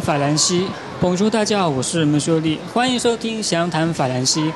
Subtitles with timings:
[0.00, 0.66] 法兰西
[1.00, 4.52] ，bonjour，大家好，我是门秀丽，欢迎收听详谈法兰西。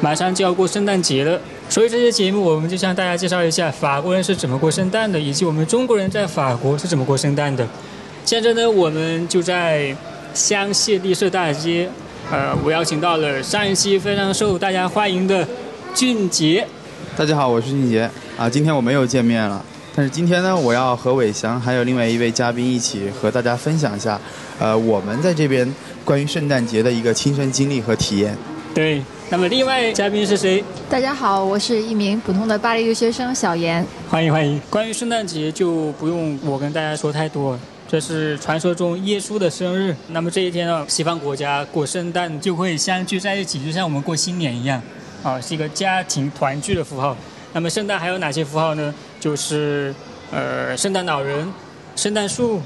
[0.00, 7.66] 马上就要过圣诞节了，所以这期节目我们就向大家介绍一下法国人是怎么过圣诞的，以及我们中国人在法国是怎么过圣诞的。
[8.24, 9.96] 现在呢，我们就在
[10.34, 11.88] 香榭丽舍大街，
[12.30, 15.46] 呃，我邀请到了上一期非常受大家欢迎的
[15.94, 16.66] 俊杰。
[17.16, 19.64] 大家好，我是俊杰啊，今天我们又见面了。
[19.94, 24.18] 但是今天呢，我要和伟翔还有另外一位嘉宾一起和大家分享一下，
[24.58, 25.70] 呃，我们在这边
[26.02, 28.34] 关于圣诞节的一个亲身经历和体验。
[28.74, 30.64] 对，那么另外嘉宾是谁？
[30.88, 33.86] 大家好，我是一名普通的巴黎留学生小严。
[34.08, 34.58] 欢迎欢迎。
[34.70, 39.94] 关于圣诞节就不用我跟大家说太多，这是传说中耶稣的生日。
[40.08, 44.80] 那么这一天呢，西方国家过圣诞就会相聚在一起，就像我们过新年一样，
[45.22, 47.14] 啊，是一个家庭团聚的符号。
[47.52, 48.94] 那么圣诞还有哪些符号呢？
[49.20, 49.94] 就是
[50.30, 51.52] 呃，圣诞老人、
[51.94, 52.60] 圣诞树，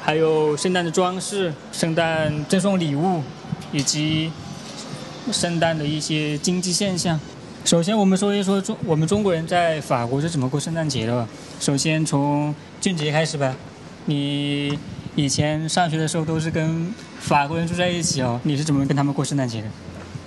[0.00, 3.22] 还有圣诞的装饰、圣诞赠送礼物，
[3.72, 4.30] 以及
[5.32, 7.18] 圣诞的一些经济现象。
[7.64, 11.28] 首先，我们说一说中我们中国人在法国是怎么过圣诞节的吧。
[11.60, 13.54] 首先从俊杰开始吧。
[14.06, 14.76] 你
[15.14, 19.68] 以前上学的时候都是跟法国人住在一起哦，你是怎么跟他们过圣诞节的？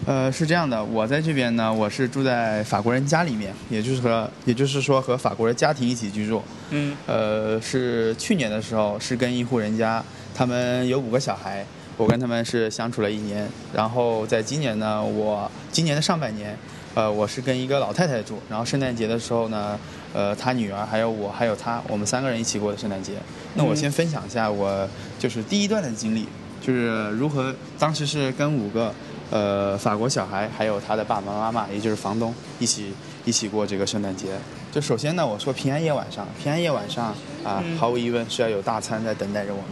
[0.06, 6.44] 呃，是这样的，我在这边呢，我是住在法国人家里面，也就是和，也就是说和法国人家庭一起居住。
[6.70, 6.96] 嗯。
[7.08, 10.04] 呃，是去年的时候是跟一户人家，
[10.36, 11.66] 他们有五个小孩，
[11.98, 13.50] 我跟他们是相处了一年。
[13.74, 16.56] 然后在今年呢，我今年的上半年，
[16.94, 18.38] 呃，我是跟一个老太太住。
[18.48, 19.76] 然后圣诞节的时候呢，
[20.14, 23.14] 呃，她女儿还有我还有她，我们三个人一起过的圣诞节。
[23.56, 26.28] 那我先分享一下我就是第一段的经历，
[26.62, 28.94] 就是如何当时是跟五个。
[29.36, 32.94] 呃，法国小孩还有他的爸爸妈妈，也就是房东，一起
[33.26, 34.28] 一起过这个圣诞节。
[34.72, 39.72] 就首先呢，我说平安夜晚上，平安夜晚上啊，毫无疑问是要有大餐在等待着我们。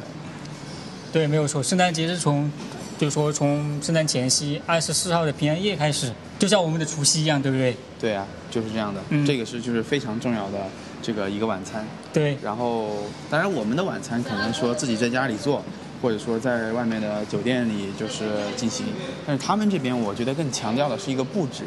[1.14, 2.52] 对，没有错，圣诞节是从，
[2.98, 7.78] 就是说从圣诞前夕二十四号的平安夜开始，就像我们的除夕一样，对不对？
[8.02, 9.00] 对啊，就是这样的。
[9.26, 10.60] 这个是就是非常重要的
[11.02, 11.88] 这个一个晚餐。
[12.12, 12.38] 对。
[12.44, 15.64] 然后，当然我们的晚餐可能说自己在家里做。
[16.04, 18.26] 或者说在外面的酒店里就是
[18.58, 18.86] 进行，
[19.26, 21.64] 但是他们这边我觉得更强调的是一个布置。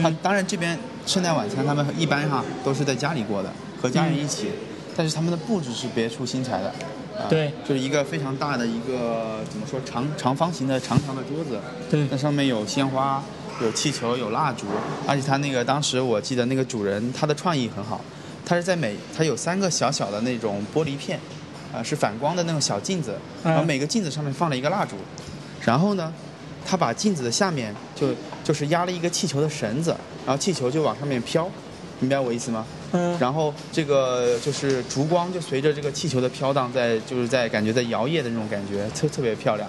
[0.00, 4.50] 他当然这边圣诞晚餐他们一般哈都是在家里过的，和家人一起，
[4.96, 6.72] 但是他们的布置是别出心裁的。
[7.28, 11.58] 对，就是一个非常大的一个怎么说长长方形的长长的桌子。
[11.90, 13.20] 对，那上面有鲜花，
[13.60, 14.66] 有气球，有蜡烛，
[15.08, 18.00] 而且他那个当时我记得那个主人他的创意很好，
[18.44, 21.18] 他是在每他有三个小小的那种玻璃片。
[21.72, 24.96] 啊，是反光的那种小镜子，然后每个镜子上面放了一个蜡烛，
[25.62, 26.12] 然后呢，
[26.64, 28.08] 他把镜子的下面就
[28.44, 29.94] 就是压了一个气球的绳子，
[30.24, 31.48] 然后气球就往上面飘，
[32.00, 32.66] 明白我意思吗？
[32.92, 33.18] 嗯。
[33.18, 39.68] 然后这个就是烛光就随着这个气球的飘荡，在就是在感觉在摇曳的那种感觉，特特别漂亮。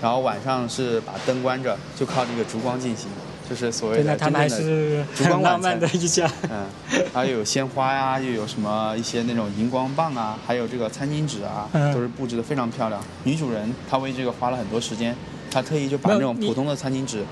[0.00, 3.08] 然后晚上是把灯关着，就靠这个烛光进行。
[3.48, 6.66] 就是所谓的真正的烛光浪漫的一家，嗯，
[7.14, 13.00] 还有鲜花呀，又有什么一些那种荧光棒啊，还有这个餐巾纸啊，都是布置的非常漂亮。
[13.24, 15.16] 女主人她为这个花了很多时间，
[15.50, 17.24] 她特意就把那种普通的餐巾纸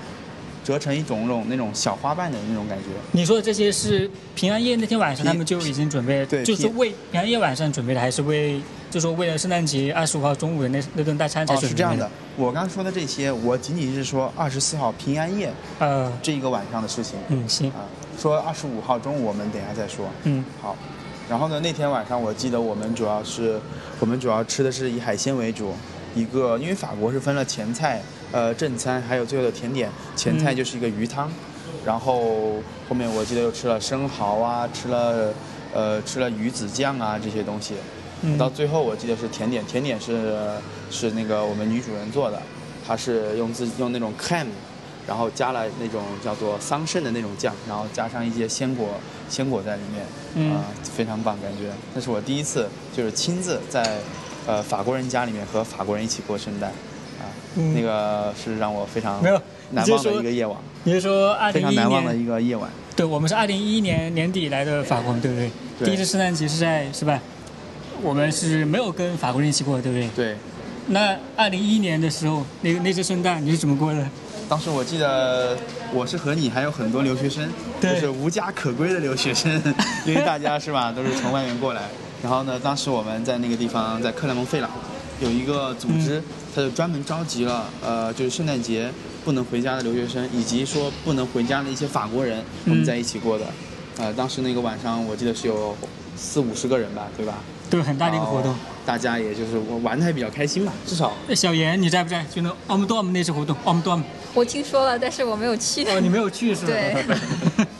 [0.67, 2.85] 折成一种种那种小花瓣的那种感觉。
[3.13, 8.61] 你说的这些是平安夜那天晚上他们就已经准备，对，就是为平安夜晚上准备的，还是为？
[8.89, 12.09] 就说为了圣诞节二十五号中午的那那顿大餐才是这样的。
[12.35, 17.17] 我刚说的这些，我仅仅是说二十四号平安夜，呃，这一个晚上的事情。
[17.29, 17.69] 嗯，行。
[17.71, 17.87] 啊，
[18.19, 20.05] 说二十五号中午我们等下再说。
[20.23, 20.75] 嗯，好。
[21.29, 23.57] 然后呢，那天晚上我记得我们主要是，
[24.01, 25.73] 我们主要吃的是以海鲜为主。
[26.15, 28.01] 一个，因为法国是分了前菜、
[28.31, 29.89] 呃正餐，还有最后的甜点。
[30.15, 31.29] 前菜就是一个鱼汤，
[31.85, 32.55] 然后
[32.89, 35.33] 后面我记得又吃了生蚝啊，吃了
[35.73, 37.75] 呃吃了鱼子酱啊这些东西。
[38.37, 40.35] 到最后我记得是甜点，甜点是
[40.89, 42.41] 是那个我们女主人做的，
[42.85, 44.47] 她是用自用那种 cream，
[45.07, 48.89] 然后加了那种叫做桑葚的那种酱，然后加上一些鲜果
[49.29, 51.71] 鲜果在里面，啊非常棒感觉。
[51.93, 53.99] 那是我第一次就是亲自在
[54.47, 56.71] 呃法国人家里面和法国人一起过圣诞，
[57.57, 60.57] 啊那个是让我非常没有难忘的一个夜晚。
[60.83, 62.69] 你是说非常难忘的一个夜晚？
[62.95, 65.51] 对，我们是二零一一年年底来的法国，对不对？
[65.85, 67.19] 第一次圣诞节是在是吧？
[68.01, 70.09] 我们是没有跟法国人一起过，对不对？
[70.15, 70.37] 对。
[70.89, 74.07] 那二零一一年的时候，那个那次圣诞你是怎么过的？
[74.47, 75.57] 当时我记得
[75.93, 77.49] 我是和你还有很多留学生，
[77.81, 79.51] 就是无家可归的留学生，
[80.07, 81.81] 因为大家是吧，都是从外面过来。
[82.23, 84.71] 然后呢，当时我们在那个地方，在克莱蒙费朗，
[85.19, 86.21] 有一个组织，
[86.53, 88.91] 他就专门召集了呃，就是圣诞节
[89.25, 93.45] 不能回家的留学生，以及说不能回家的一些法国人，我们在一起过的。
[93.97, 95.75] 呃，当时那个晚上，我记得是有
[96.15, 97.35] 四五十个人吧，对吧？
[97.69, 98.55] 对，很大的一个活动。
[98.85, 101.11] 大家也就是玩的还比较开心吧，至少。
[101.35, 102.23] 小严，你在不在？
[102.33, 105.83] 就那 o m d o m 那次活动 o m d o m 我听说了，但是我没有去。
[105.85, 106.67] 哦，你没有去是吧？
[106.67, 107.05] 对。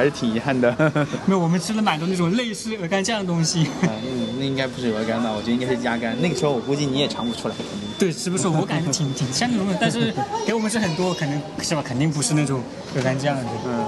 [0.00, 0.74] 还是挺遗憾的。
[1.28, 3.64] 没有，我们吃了蛮多那种类似鹅肝酱的东西。
[3.84, 5.30] 啊，那那应该不是鹅肝吧？
[5.30, 6.16] 我觉得应该是鸭肝。
[6.22, 7.54] 那个时候我估计你也尝不出来。
[7.98, 8.50] 对，吃不出？
[8.50, 10.10] 我感觉挺挺像那种，但是
[10.46, 11.82] 给我们吃很多，可能是吧？
[11.86, 12.62] 肯定不是那种
[12.96, 13.42] 鹅肝酱的。
[13.66, 13.84] 嗯。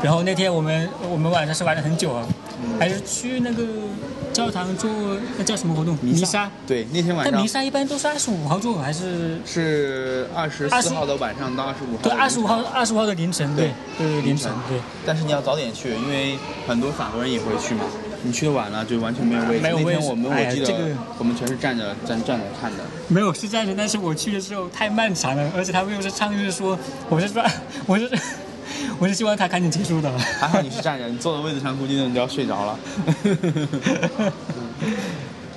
[0.00, 2.24] 然后那天我们我们晚上是玩了很久啊，
[2.78, 3.64] 还是去那个
[4.34, 4.90] 教堂做
[5.38, 5.96] 那叫什么活动？
[6.02, 6.50] 弥撒。
[6.66, 7.32] 对，那天晚上。
[7.32, 9.38] 但弥撒一般都是二十五号做，还是？
[9.46, 12.02] 是二十四号的晚上到二十五号。
[12.02, 14.78] 对，二十五号二十五号的凌晨，对对对凌晨对。
[15.06, 16.36] 但是你要早点去，因为
[16.66, 17.84] 很多法国人也会去嘛。
[18.24, 19.62] 你去的晚了就完全没有位置。
[19.62, 19.90] 没有位置。
[19.92, 22.78] 那天我们我记得我们全是站着站站着看的。
[23.06, 26.76] 没有是站着，但是我去的时候太漫长了，而且他们又是唱，就是说
[27.08, 27.40] 我是说
[27.86, 28.10] 我是。
[28.98, 30.10] 我是希望他赶紧结束的。
[30.40, 32.78] 还好你是站着，你坐在位子上估计你就要睡着了。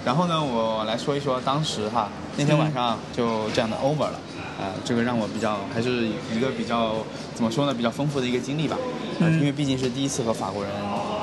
[0.05, 4.19] 然后呢，我来说一说当时哈，那天晚上就这样的 over 了。
[4.59, 6.95] 呃，这个让我比较还是一个比较
[7.35, 8.77] 怎么说呢，比较丰富的一个经历吧。
[9.19, 9.33] 嗯。
[9.39, 10.71] 因为毕竟是第一次和法国人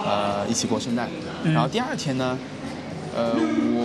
[0.07, 1.09] 呃一起过圣诞。
[1.45, 2.39] 然后第二天呢，
[3.15, 3.33] 呃，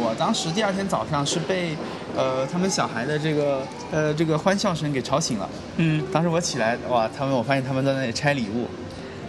[0.01, 1.75] 我当时第二天早上是被。
[2.17, 3.61] 呃，他们小孩的这个
[3.91, 5.47] 呃这个欢笑声给吵醒了。
[5.77, 8.67] 嗯，当时我起来，哇，他们我发现他们在那里拆礼物，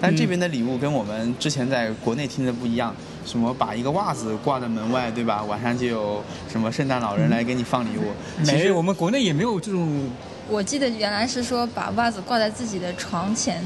[0.01, 2.93] 但这边的礼物跟我们之前在国内听的不一样，
[3.25, 5.45] 什么把一个袜子挂在门外，对吧？
[5.45, 8.13] 晚上就有什么圣诞老人来给你放礼物。
[8.43, 10.11] 其实我们国内也没有这种。
[10.49, 13.63] 我记得原来是说把袜子挂在自己的床前，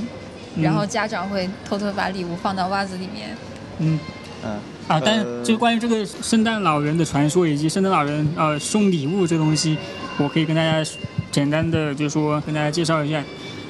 [0.61, 3.35] 然后家长会偷偷把礼物放到袜子里面。
[3.79, 3.99] 嗯
[4.45, 4.59] 嗯。
[4.87, 9.79] 啊，但是就关于这个圣诞老人的传说以及圣诞老人呃送礼物这东西，
[10.19, 10.91] 我可以跟大家
[11.33, 13.25] 简单的就是说跟大家介绍一下，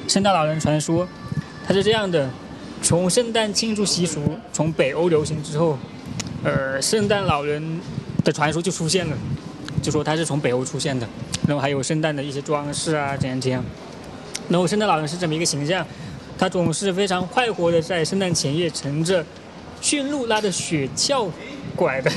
[0.08, 1.06] 圣诞老人传说，
[1.64, 2.28] 它是这样的，
[2.82, 5.78] 从圣诞庆祝习俗从北欧流行之后，
[6.42, 7.80] 呃，圣诞老人
[8.24, 9.16] 的传说就出现了，
[9.80, 11.06] 就说它是从北欧出现的，
[11.46, 13.64] 然后还有圣诞的一些装饰啊，怎样怎样，
[14.48, 15.86] 然后圣诞老人是这么一个形象，
[16.36, 19.24] 他总是非常快活的在圣诞前夜乘着。
[19.80, 21.28] 驯鹿拉着雪橇
[21.76, 22.10] 拐的，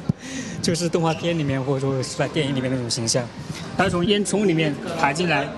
[0.62, 3.24] 就是动画片里面或者说是在电影里面那种形象。
[3.76, 5.48] 他从烟囱里面爬进来，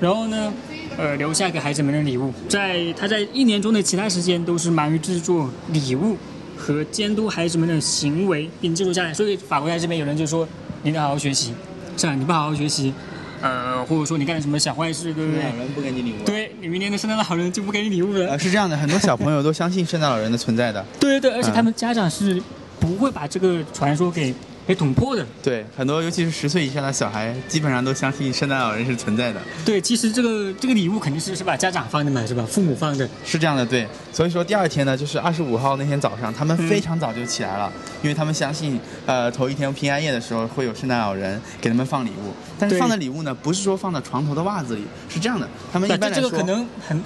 [0.00, 0.52] 然后呢，
[0.98, 2.32] 呃，留下给孩子们的礼物。
[2.48, 6.16] 在他在一年中的其他时间都是忙于制作礼物
[6.56, 9.14] 和监督孩子们的行为，并记录下来。
[9.14, 10.46] 所以法国在这边有人就说
[10.82, 11.54] ：“你得好好学习，
[11.96, 12.14] 是吧？
[12.14, 12.92] 你不好好学习。”
[13.40, 15.42] 呃，或者说你干了什么小坏事，对不对？
[15.42, 16.24] 老人不给你礼物。
[16.24, 18.28] 对你明年的圣诞老人就不给你礼物了。
[18.30, 20.84] 呃，是这样的，很多小朋友都相信圣诞老人的存在的。
[20.98, 22.42] 对 对对，而且他们家长是
[22.78, 24.34] 不会把这个传说给。
[24.70, 29.40] 给捅破的，对很多，尤其是十岁以下的小孩，基本上都相信圣诞老人是存在的。
[29.64, 32.46] 对，其实这个这个礼物肯定是是把家长放的嘛，是吧？
[32.48, 33.66] 父母放的，是这样的。
[33.66, 42.32] 对，所以说第二天呢，就是二十五号那天早上，他们非常早就起来了，因为他们相信，呃，头一天平安夜的时候会有圣诞老人给他们放礼物。
[42.56, 45.48] 但是放的礼物呢，不是说放到床头的袜子里，是这样的。
[45.72, 47.02] 他们一般来说，这个可能很，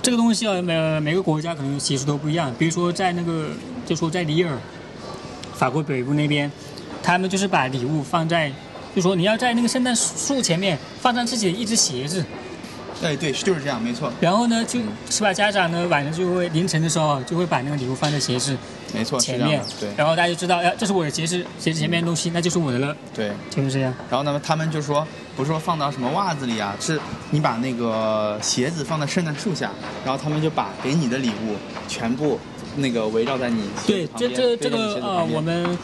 [0.00, 2.54] 这个东西啊，每每个国家可能习俗都不一样。
[2.56, 3.48] 比如说在那个，
[3.84, 4.56] 就说在里尔，
[5.52, 6.48] 法国北部那边。
[7.06, 8.50] 他们就是把礼物放在，
[8.92, 12.24] 就说你要在那个圣诞树前面放上自己的一只鞋子。
[13.00, 14.12] 哎，对，就是这样，没错。
[14.20, 15.32] 然后呢，就是吧？
[15.32, 18.56] 家长呢晚上就会凌晨的时候就会把那个礼物放在鞋子，
[18.92, 19.62] 没错，前面。
[19.78, 19.88] 对。
[19.96, 22.96] 然后大家就知道，哎，这是我的鞋子，鞋子前面的东西，那就是我的了。
[23.14, 23.94] 对，就是这样。
[24.10, 26.98] 然后呢，他们就说，不是说放到什么袜子里啊，是
[27.30, 29.70] 你把那个鞋子放在圣诞树下，
[30.04, 31.54] 然后他们就把给你的礼物
[31.86, 32.40] 全部
[32.76, 35.76] 那个围绕在你对，这这这个呃，我们。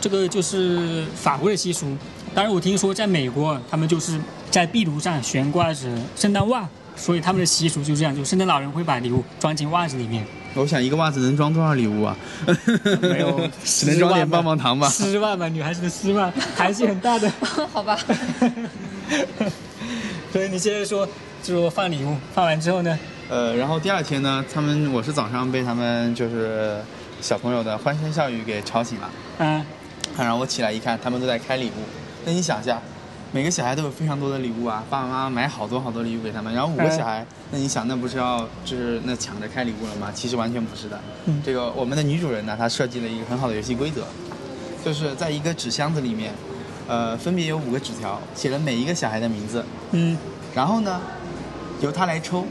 [0.00, 1.86] 这个就是法国的习俗，
[2.34, 4.20] 当然我听说在美国，他们就是
[4.50, 10.22] 在壁炉上悬挂着圣诞袜，所以他们的习俗就这样，就圣诞老人会把礼物装进袜子里面。
[10.52, 12.14] 我想一个袜子能装多少礼物啊？
[13.00, 14.86] 没有，只能装点棒棒糖吧。
[14.90, 17.32] 丝袜嘛，女孩子的丝袜还是很大的。
[17.72, 17.98] 好吧。
[20.30, 21.08] 所以你接着说，
[21.42, 22.98] 就说放礼物，放完之后呢？
[23.28, 26.80] 呃，然后第二天呢，他们我是早上被他们就是
[27.20, 29.10] 小朋友的欢声笑语给吵醒了。
[29.38, 29.64] 嗯。
[30.16, 31.82] 然后我起来一看，他们都在开礼物。
[32.24, 32.80] 那你想一下，
[33.32, 36.54] 每个小孩都有非常多的礼物啊，爸爸妈妈买好多好多礼物给他们。
[36.54, 40.12] 然后五个小孩，那你想，那不是要就是那抢着开礼物了吗？
[40.14, 41.00] 其实完全不是的。
[41.44, 44.04] 这个我们的女主人呢，她设计了一个很好的游戏规则，
[44.84, 46.32] 就是在一个纸箱子里面，
[46.86, 49.64] 呃，分别有五个纸条，写了每一个小孩的名字。
[49.92, 50.16] 嗯。
[50.54, 51.00] 然后呢，
[51.80, 52.46] 由他来抽，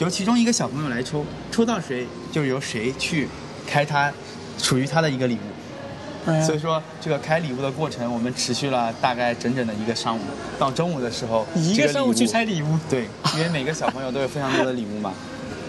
[0.00, 3.28] 由其中一个小朋友来抽，抽到谁就由谁去
[3.66, 4.10] 开他
[4.56, 6.40] 属于他的一个礼物。
[6.46, 10.20] 所以说，这个开礼物的过程，我们持续了大概整整的一个上午。
[10.58, 12.78] 到中午的时候，一个上午去拆礼物。
[12.88, 15.12] 对，因为每个小朋友都有非常多的礼物嘛。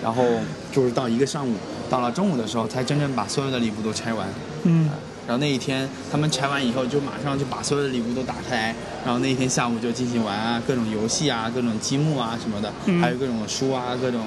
[0.02, 0.24] 然后
[0.72, 1.54] 就是到一个上午，
[1.90, 4.28] 到了中午的时候才真正把所有的礼物都拆完。
[4.64, 4.90] 嗯，
[5.28, 8.76] 然后那一天他们拆完以后，就马上就把所有的礼物都打开，
[9.06, 14.26] 然后那一天下午就进行玩啊，各种游戏啊，各种积木啊什么的，嗯还有各种书啊，各种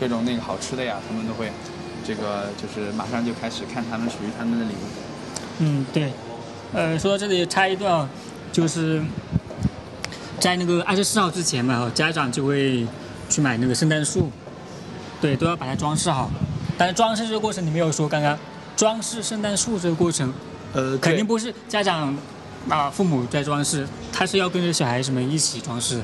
[0.00, 1.52] 各种那个好吃的呀，他们都会
[2.04, 4.76] 这个就是马上就开始看他们属于他们的礼物。
[5.58, 6.12] 嗯，对，
[6.72, 8.08] 呃，说到这里插一段啊，
[8.50, 9.02] 就是
[10.40, 12.86] 在那个二十四号之前嘛，家长就会
[13.28, 14.30] 去买那个圣诞树，
[15.20, 16.30] 对，都要把它装饰好。
[16.76, 18.36] 但是装饰这个过程你没有说，刚刚
[18.76, 20.32] 装饰圣诞树这个过程
[20.72, 22.16] 呃，肯定不是家长
[22.68, 26.00] 啊、父母在装饰，他是要跟着小孩子们一起装饰。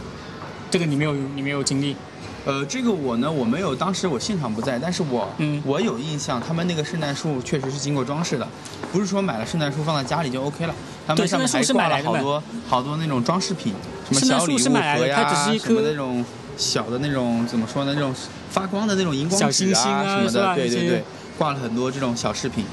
[0.71, 1.97] 这个你没有，你没有经历。
[2.45, 8.49] 呃，这个我呢，我没有，当时我现场不在，但是我、嗯我有印象，他们那个圣诞树确实是经过装饰的，
[8.91, 10.75] 不是说买了圣诞树放在家里就 OK 了，
[11.07, 13.75] 他们上面还挂了买来的好多好多那种装饰品，
[14.11, 16.25] 什么小礼物盒呀，它只是一什么那种
[16.57, 18.15] 小的那种怎么说呢，那种
[18.51, 21.05] 发光的那种荧光小纸星星啊什么的，对对对，
[21.38, 22.64] 挂了很多这种小饰品。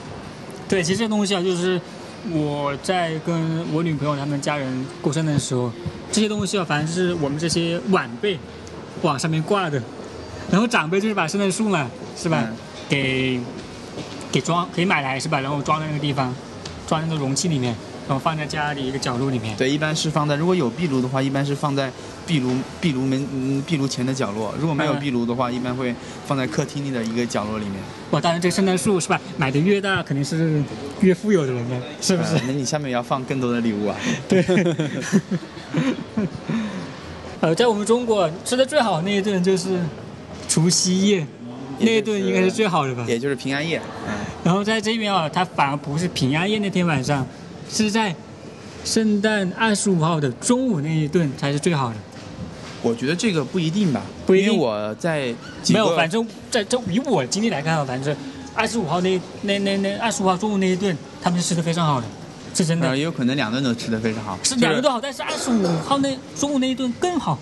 [0.67, 1.79] 对，其实这东西啊，就是
[2.31, 5.71] 我在跟我女朋友他们家人过生日的时候，
[6.11, 8.39] 这些东西啊，反正是我们这些晚辈
[9.03, 9.81] 往上面挂的，
[10.51, 12.41] 然后长辈就是把圣诞树嘛，是吧？
[12.49, 12.55] 嗯
[12.87, 13.39] 给
[14.31, 15.39] 给装可以买来是吧？
[15.39, 16.31] 然后装在那个地方，
[16.85, 17.75] 装在那个容器里面，
[18.07, 19.55] 然后放在家里一个角落里面。
[19.57, 21.91] 对，一般是放在如果有壁炉的话，一般是放在
[22.27, 25.93] 壁炉壁炉门嗯壁炉前的角落；如果没有嗯壁炉的话，一般会
[26.27, 27.75] 放在客厅里的一个角落里面。
[28.11, 29.19] 哇，当然这个圣诞树是吧？
[29.37, 30.61] 买的越大，肯定是
[31.01, 32.35] 越富有的人呢，是不是？
[32.35, 33.95] 呃那你下面要放更多的礼物啊。
[34.29, 34.43] 对。
[37.41, 39.79] 呃，在我们中国吃的最好那一顿就是
[40.47, 41.27] 除夕夜，
[41.79, 43.03] 那一顿应该是最好的吧？
[43.07, 43.81] 也就是平安夜。
[44.07, 47.27] 嗯，然后在这边啊，它反而不是平安夜那天晚上，
[47.69, 48.15] 是在
[48.83, 51.95] 圣诞二十五号的中午那一顿才是最好的。
[52.81, 55.33] 我觉得这个不一定吧，不一定因为我在
[55.69, 58.15] 没有，反正在这以我经历来看啊，反正
[58.53, 62.05] 二十五号那那那那二十五号中午那一顿，他们是吃的非常好的，
[62.53, 62.95] 是真的呃，。
[62.95, 64.37] 也有可能两顿都吃的非常好。
[64.43, 67.39] 是两顿都好，但是二十五号那中午那一顿更好。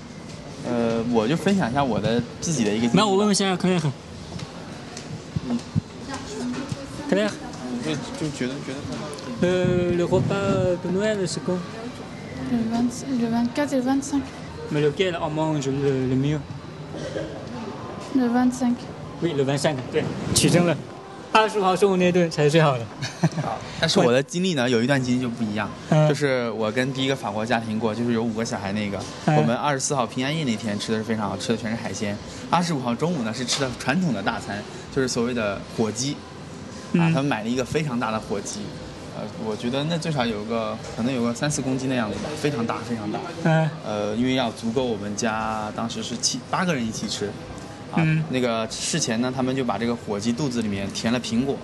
[0.65, 2.93] 呃，我就分享一下我的自己的一个经历吧。
[2.95, 3.81] 那我问问一下克莱尔，
[7.09, 7.31] 克莱尔，
[7.85, 11.57] 就就觉得觉得呃，le repas de Noël c'est quand
[12.51, 14.21] Le, 20 le 24 et le 25.
[14.71, 16.39] Mais lequel on mange le le mieux
[18.15, 18.73] Le 25.
[19.21, 20.03] Oui, le 25对，
[20.35, 20.75] 取证了。
[21.31, 22.85] 二十五号中午那顿才是最好的。
[23.79, 32.15] 但是我的经历呢，有一段经历就不一样，嗯就是我跟第一个法国家庭过，就是有五个小孩那个，嗯我们二十四号平安夜那天吃的是非常好，吃的全是海鲜。
[32.51, 34.61] 二十五号中午呢是吃的传统的大餐，
[34.95, 36.15] 就是所谓的火鸡，
[36.99, 38.61] 啊，嗯他们买了一个非常大的火鸡，
[39.15, 43.19] 呃，我觉得那最少有个可能有个三四公斤的样子吧，非常大非常大。
[43.43, 47.27] 嗯呃，因为要足够我们家当时是七八个人一起吃，
[47.91, 51.57] 啊，嗯那个事前呢，他们就把这个火鸡肚子里面填了苹果，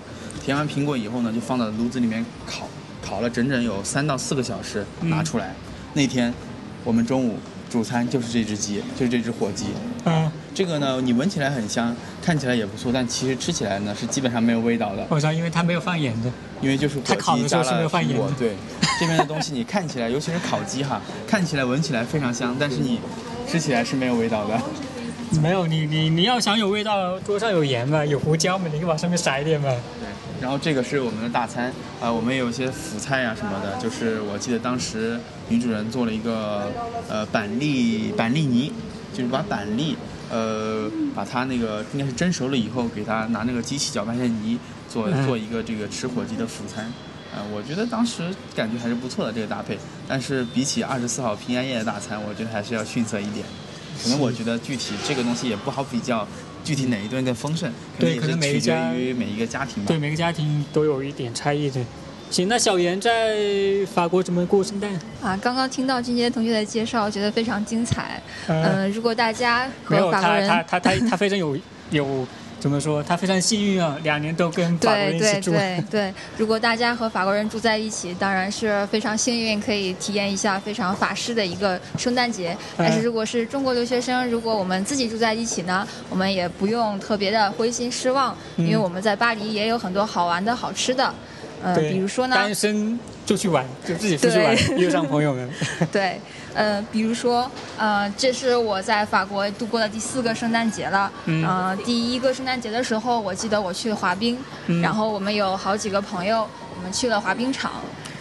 [0.44, 2.68] 填完苹果以后呢，就放到炉子里面烤，
[3.02, 5.54] 烤了整整有三到四个小时，嗯拿出来。
[5.94, 6.34] 那天
[6.84, 7.38] 我们中午
[7.70, 9.66] 主餐就是这只鸡，就是这只火鸡。
[10.06, 16.32] 嗯，这个呢，你闻起来很香，看起来也不错，但其实吃起来呢是基本上没有味道的，我知道，因为它没有放盐的。
[16.62, 18.18] 因为就是它烤的时候是没有放盐的。
[18.18, 18.54] 果对，
[19.00, 23.00] 这边的东西你看起来，尤其是烤鸡哈，看起来闻起来非常香，但是你
[23.48, 24.60] 吃起来是没有味道的。
[25.42, 29.70] 没有你你你要想有味道，桌上有盐嘛，有胡椒嘛，你就往上面撒一点嘛。
[29.70, 30.10] 对
[30.42, 33.78] 然后这个是我们的大餐，呃，我们也有一些辅菜啊什么的。
[33.78, 36.72] 就是我记得当时女主人做了一个
[37.08, 38.72] 呃板栗板栗泥，
[39.14, 39.96] 就是把板栗
[40.30, 44.58] 呃把它那个应该是蒸熟了以后，给它拿那个机器搅拌成泥，
[44.90, 46.92] 做嗯做一个这个吃火鸡的辅餐。
[47.36, 53.46] 呃，我觉得当时感觉还是不错的这个搭配，但是比起二十四号平安夜的大餐，我觉得还是要逊色一点。
[54.02, 56.28] 可能我觉得具体这个东西也不好比较，
[56.64, 60.00] 具体哪一顿更丰盛，可能也对可能是取决于每一个家庭吧对，。
[60.00, 61.80] 每个家庭都有一点差异的。
[62.30, 63.38] 行，那小严在
[63.92, 64.92] 法国怎么过圣诞？
[65.22, 68.22] 啊，刚刚听到这些同学的介绍，觉得非常精彩。
[68.48, 71.58] 呃嗯、如果大家和法国人他他他他他非常有
[71.90, 72.28] 有
[72.60, 73.02] 怎么说？
[73.02, 75.52] 他非常幸运啊，两年都跟法国人对对一起住。
[75.52, 82.56] 对对，如果大家和法国人住在一起，当然是非常幸运，可以体验一下非常法式的一个圣诞节。
[82.78, 91.12] 但是如果是中国留学生，如果我们自己住在一起呢，我们也不用特别的灰心失望，因为嗯我们在巴黎也有很多好玩的好吃的。
[91.64, 95.50] 呃，比如说呢，单身就去玩，就自己出去玩，对约上朋友们。
[95.92, 96.20] 对，
[96.54, 101.12] 呃，比如说，呃，这是我在法国度过的第四个圣诞节了。
[101.26, 104.38] 嗯呃，第一个圣诞节的时候，我记得我去滑冰，
[104.68, 106.48] 嗯然后我们有好几个朋友，
[106.78, 107.72] 我们去了滑冰场。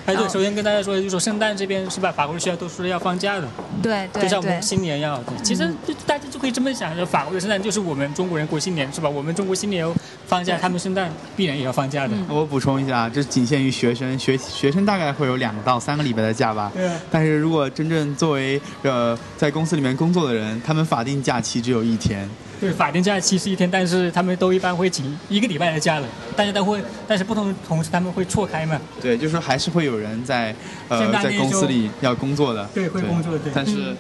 [0.09, 2.11] 哎，对，首先跟大家说，就是说圣诞这边是吧？
[2.11, 3.47] 法国的学校都是要放假的，
[3.83, 5.23] 对对对就像我们，新年一样。
[5.23, 9.09] 对，其实就大家就可以这么想，就法国的圣诞就是我们中国人过新年是吧？
[9.11, 9.87] 我们中国新年
[10.27, 12.17] 放假，他们圣诞必然也要放假的。
[12.27, 16.73] 我补充一下，这仅限于学生，学学生大概会有两到三个礼拜的假吧。
[16.75, 22.27] 对啊但是如果真正作为呃在公司里面工作的人，他们法定假期只有一天。
[22.61, 26.09] 对，法定假期是一天，但是他们都一般会请一个礼拜的假了。
[26.35, 28.81] 大家都会，但是不同的同事他们会错开嘛。
[29.01, 30.55] 对，就是说还是会有人在
[30.89, 32.69] 呃在公司里要工作的。
[32.75, 33.53] 对会工作对。
[33.55, 33.95] 但是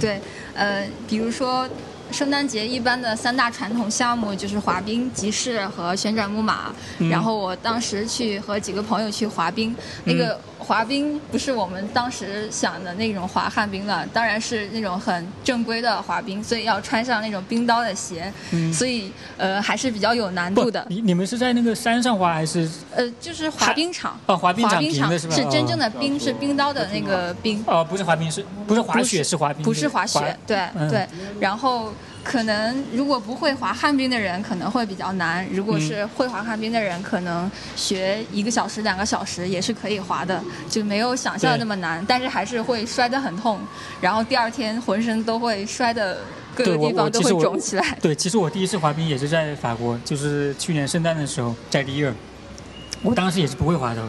[0.00, 0.20] 对，
[0.54, 1.68] 呃，比如说
[2.16, 6.74] 圣诞节一般的三大传统项目就是滑冰、集市和旋转木马。
[6.96, 20.86] 嗯然后我当时去和几个朋友去滑冰，那个滑冰不是我们当时想的那种滑旱冰了，当然是那种很正规的滑冰，所以要穿上那种冰刀的鞋，嗯所以呃还是比较有难度的。
[20.88, 22.66] 你你们是在那个山上滑还是？
[22.94, 24.82] 呃，就是滑冰场，哦滑冰场
[25.18, 27.62] 是真正的冰，是冰刀的那个冰。
[27.66, 29.22] 哦，不是滑冰，是不是滑雪？
[29.22, 31.06] 是滑冰，不是滑雪，对、嗯对。
[31.38, 31.92] 然后
[32.24, 36.08] 可能如果不会滑旱冰的人可能会比较难，如果是嗯。
[36.08, 43.60] 会滑旱冰的人，可能学一个小时、两个小时也是可以滑的，就没有想象的那么难，但是还是会摔得很痛，
[44.00, 46.18] 然后第二天浑身都会摔的
[46.54, 47.96] 各个地方都会肿起来。
[48.02, 52.12] 对，其实我第一次滑冰也是在法国，就是去年圣诞的时候在里尔，
[53.02, 54.02] 我当时也是不会滑的，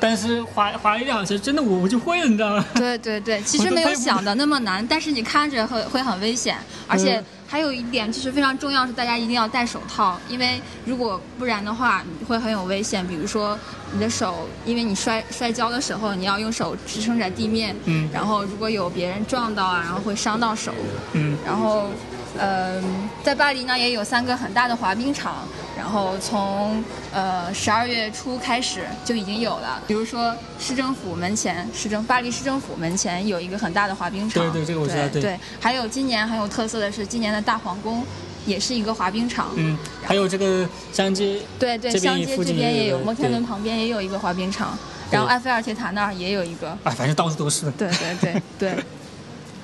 [0.00, 2.64] 但是滑滑了一两下，真的我我就会了，你知道吗？
[2.74, 13.06] 对对对，其实没有想的那么难，但是你看着会会很危险，而且嗯还有一点就是非常重要，是大家一定要戴手套，因为如果不然的话，你会很有危险。
[13.06, 13.58] 比如说
[13.90, 20.72] 你的手，因为你摔摔跤的时候，你要用手支撑着地面，嗯然后如果有别人撞到啊，然后会伤到手，
[21.14, 21.88] 嗯，然后，
[22.36, 22.82] 呃，
[23.24, 26.82] 在巴黎呢也有三个很大的滑冰场，然后从
[27.12, 29.82] 呃十二月初开始就已经有了。
[29.86, 34.42] 比如说市政府门前，市政巴黎市政府门前有一个很大的滑冰场。
[34.42, 38.04] 对对这个我知道对对还有今年很有特色的是，今年的大皇宫
[38.44, 39.48] 也是一个滑冰场。
[39.56, 44.78] 嗯，还有这个相街，对对，香街这边也有，摩天轮旁边也有一个滑冰场，
[45.10, 46.68] 然后埃菲尔铁塔那儿也有一个。
[46.84, 47.70] 啊，反正到处都是。
[47.72, 48.84] 对对对对。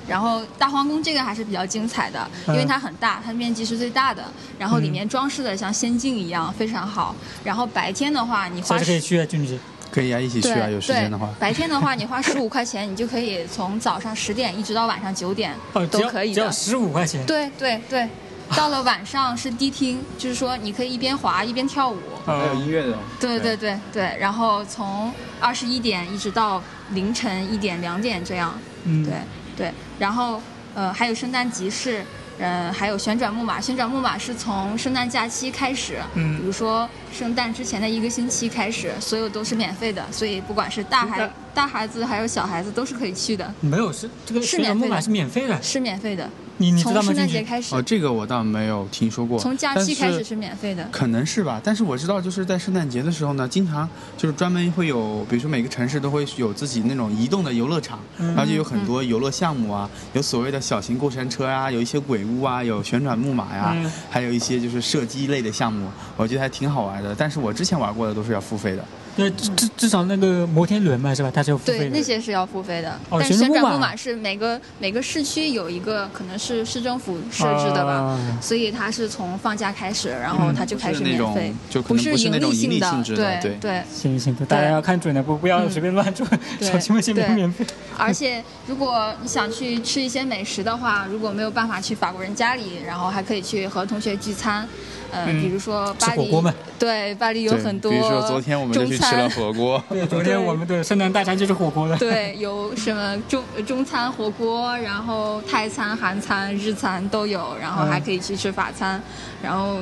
[0.07, 4.23] 然后大皇宫这个还是比较精彩的，因为嗯它很大，它面积是最大的，
[4.59, 7.15] 然后里面装饰的像仙境一样，非常好。
[7.43, 9.57] 然后白天的话，你花可以去啊，俊子。
[9.91, 11.29] 可以啊，一起去啊，有时间的话。
[11.39, 16.33] 白天的话，你花十五块钱，你就可以从早上十点一直到晚上九点哦，都可以的。
[16.33, 17.25] 只要十五块钱。
[17.25, 18.05] 对对对，
[18.57, 21.97] 到了晚上是迪厅，就是说你可以一边滑一边跳舞。
[22.25, 22.97] 还有哦，音乐的。
[23.21, 28.53] 对对对对，然后从二十一点一直到凌晨一点两点这样。
[28.83, 29.13] 嗯，对
[29.55, 30.41] 对，然后
[30.73, 32.03] 呃还有圣诞集市，
[32.39, 33.61] 嗯、还有旋转木马。
[33.61, 46.29] 旋转木马是从圣诞假期开始，嗯比如说圣诞之前的一个星期开始，所有都是免费的，所以不管是大孩大孩子还有小孩子都是可以去的，没有是这个是旋转木马是免费的，是免费的。
[46.57, 47.01] 你你知道吗？
[47.01, 47.27] 从圣诞？
[47.27, 49.37] 节开始，哦，这个我倒没有听说过。
[49.39, 50.87] 从假但是期开始是免费的。
[50.91, 53.87] 可能是吧，但是我知道，就是在圣诞节的时候呢，经常
[54.17, 67.13] 就是专门会有，比如说每个城市都会有自己那种移动的游乐场，嗯然后就有很多游乐项目啊，有所谓的小型过山车啊，有一些鬼屋啊，有旋转木马呀、嗯还有一些就是射击类的项目，我觉得还挺好玩的。
[67.13, 68.85] 但是我之前玩过的都是要付费的。
[69.15, 71.31] 对，至至至少那个摩天轮嘛，是吧？
[71.33, 83.83] 它是要付费对，那些是要付费的，哦但旋旋转木马是每个每个市区有一个，可能是市政府设置的吧，啊所以它是从放假开始，然后它就开始免费，就可能不是那种盈利性的对对对。
[83.93, 87.65] 行行，大家要看准了，不不要随便乱转，对小心会先免免费。
[87.97, 94.67] 而且如果你想去吃一些美食的话，如果没有办法去法国人家里，然后还可以去和同学聚餐，
[95.11, 99.29] 呃，嗯比如说巴黎，吃火锅嘛对，巴黎有很多比如说昨天我们去吃了餐。
[99.29, 101.97] 火锅， 对，昨天我们的圣诞大餐就是火锅了。
[101.97, 109.01] 对，有什么中中餐火锅，然后泰餐、韩餐、日餐都有，然后还可以去吃法餐，
[109.41, 109.77] 然后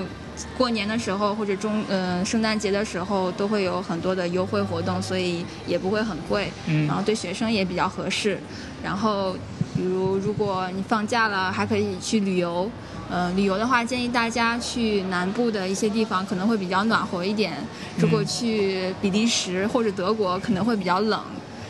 [0.58, 8.38] 过年的时候或者中呃圣诞节的时候都会有很多的优惠活动，所以也不会很贵，嗯然后对学生也比较合适。
[8.84, 9.34] 然后
[9.76, 12.70] 比如如果你放假了，还可以去旅游。
[13.14, 17.54] 呃，旅游的话，建议大家去南部的一些地方，可能会比较暖和一点。
[17.96, 21.22] 如果去比利时或者德国，可能会比较冷。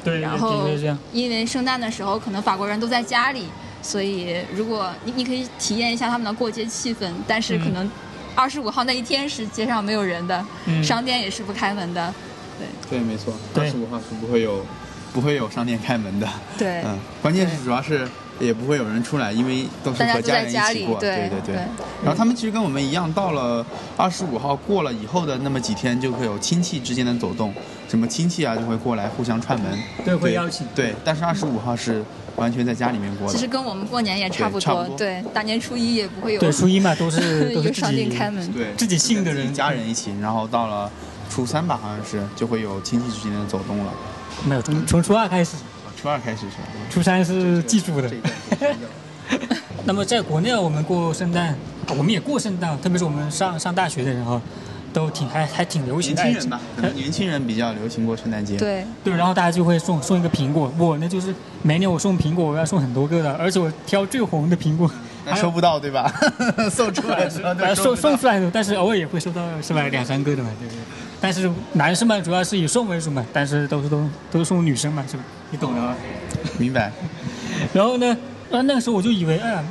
[0.06, 0.66] 对，然后。
[1.12, 3.48] 因为圣诞的时候，可能法国人都在家里，
[3.82, 7.92] 所以如果你你可以体验一下他们的过节气氛，但是可能
[8.36, 12.14] 二十五号那一天是街上没有人的，嗯商店也是不开门的。
[12.58, 14.66] 对，对没错，二十五号是不会有
[15.12, 16.30] 不会有商店开门的。
[16.58, 18.08] 对，嗯，关键是主要是
[18.40, 20.96] 也不会有人出来，因为都是和家人一起过。
[20.96, 21.56] 里对对对
[22.04, 23.66] 然后他们其实跟我们一样，到了
[23.96, 27.54] 二十五号过了以后的那么几天，就会有亲戚之间的走动，
[27.90, 29.80] 什么亲戚啊就会过来互相串门。
[30.04, 32.04] 对会邀请对，但是二十五号是
[32.36, 33.34] 完全在家里面过的。
[33.34, 38.52] 其实跟我们过年也差不多，对差不多对，大年初一也不会有对，初一嘛都是 都是商店己开门。
[38.52, 40.92] 对自己信的人家人一起，然后到了
[41.30, 43.94] 初三吧，好像是就会有亲戚之间的走动了。
[44.46, 45.56] 没有从从初二开始，
[46.04, 46.64] 初二开始是吧？
[46.90, 48.12] 初三是寄住的
[49.86, 51.56] 那么在国内，我们过圣诞，
[51.98, 54.42] 我们也过圣诞，特别是我们上上大学的人哈，
[54.92, 56.22] 都挺还还挺流行的。
[56.26, 58.58] 年轻人吧，可能年轻人比较流行过圣诞节。
[58.58, 60.70] 对，对，然后大家就会送送一个苹果。
[60.78, 64.92] 我那就是每年我送苹果，我要送很多个的，而且我挑最红的苹果。
[65.26, 66.14] 那收不到对吧？
[66.70, 67.96] 送出来的时候呃，送。
[67.96, 70.82] 送出来的，但是偶尔也会收到是吧两三个的嘛，对不对？
[71.22, 75.24] 但是男生嘛，主要是以送为主嘛，但是都是都都是送女生嘛，是吧？
[75.54, 75.96] 你懂的吗？
[76.58, 76.92] 明白。
[77.74, 78.08] 然后呢，
[78.50, 79.64] 然后那个时候我就以为，哎呀，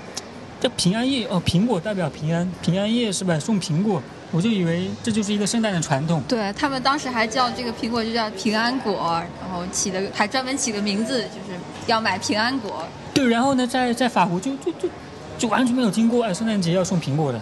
[0.61, 3.37] 这平安夜哦，苹果代表平安，平安夜是吧？
[3.37, 6.23] 送苹果，我就以为这就是一个圣诞的传统。
[6.29, 12.85] 对他们当时还叫这个苹果就叫平安果，然后起的还专门起个名字，就是要买平安果。
[13.12, 14.88] 对，然后呢，在在法国就就就
[15.37, 17.40] 就完全没有听过哎，圣诞节要送苹果的。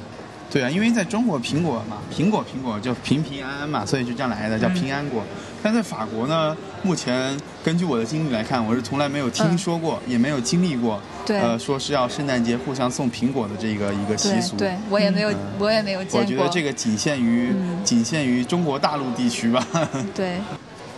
[0.50, 5.22] 对啊，因为在中国苹果嘛，苹果苹果就平平安安嘛，所以就这样来的，叫平安果。
[5.62, 14.56] 但在法国呢，目前根据我的经历来看，我是从来没有听说过，也没有经历过，对呃，说是要圣诞节互相送苹果的这个一个习俗。
[14.56, 16.20] 对对，我也没有，我也没有见过。
[16.20, 19.66] 我觉得这个仅限于、嗯仅限于中国大陆地区吧。
[20.14, 20.38] 对，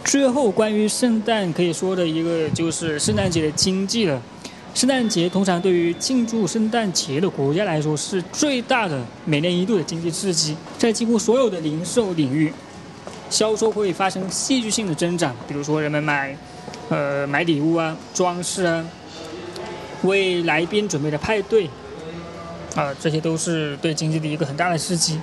[0.04, 4.20] 最后关于圣诞可以说的一个就是圣诞节的经济了。
[4.74, 12.52] 圣诞节通常对于庆祝圣诞节的国家来说是最大的每年一度的经济刺激，在几乎所有的零售领域，
[13.32, 15.34] 销售会发生戏剧性的增长。
[15.48, 16.36] 比如说人们买，
[16.90, 18.84] 呃，买礼物啊、装饰啊，
[20.02, 21.64] 为来宾准备的派对，
[22.76, 25.18] 啊、这些都是对经济的一个很大的刺激。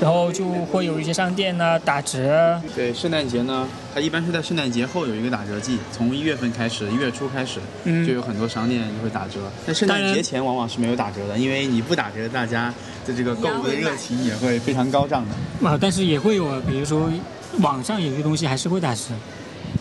[0.00, 9.40] 然后就会有一些商店呢、打折啊，对，圣诞节呢，它一般是在圣诞节后有一个打折季，从一月份开始，一月初开始，嗯就有很多商店就会打折。
[9.64, 12.74] 但圣诞节前往往是没有打折的，因为你不打折，大家
[13.06, 15.68] 的这个购物的热情也会非常高涨的。
[15.68, 17.08] 啊，但是也会有啊，比如说
[17.60, 19.12] 网上有些东西还是会打折，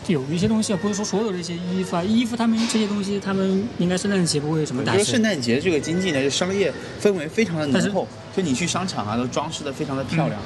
[0.08, 5.24] 有一些东西啊，不是说所有这些衣服啊，衣服他们这些东西，他们应该圣诞节不会有什么打折我觉得圣。
[5.24, 10.40] 诞节这个经济呢，就商业氛围非常的浓厚，就你去商场啊，都装饰的非常的漂亮。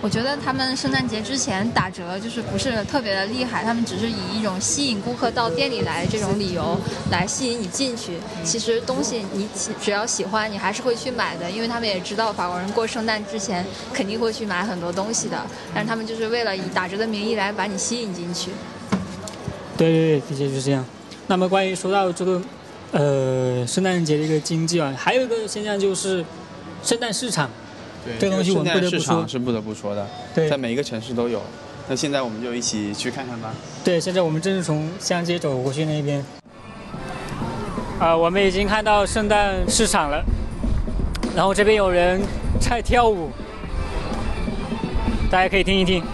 [0.00, 6.78] 我觉得他们圣诞节之前打折就是不是特别的厉害，他们只是以一种吸引顾客到店里来这种理由
[7.10, 8.12] 来吸引你进去。
[8.44, 9.48] 其实东西你
[9.82, 18.52] 只要喜欢，你还是会去买的，因为他们也知道法国人过圣诞之前肯定会去买很多东西的，但是他们就是为了以打折的名义来把你吸引进去。
[19.76, 20.84] 对对对，的确就是这样。
[21.26, 22.40] 那么关于说到这个
[22.92, 26.24] 呃圣诞节的一个经济啊，还有一个现象就是
[26.82, 27.50] 圣诞市场。
[28.04, 31.42] 对，这个东西我们不得不说是不得不说的，对在每一个城市都有。
[31.88, 33.52] 那现在我们就一起去看看吧。
[33.82, 36.24] 对，现在我们正是从香街走过去那边。
[37.98, 40.22] 啊、我们已经看到圣诞市场了，
[41.34, 42.20] 然后这边有人
[42.60, 43.30] 在跳舞，
[45.30, 46.04] 大家可以听一听。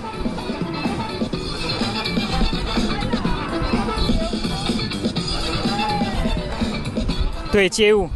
[7.53, 8.09] 对，街舞。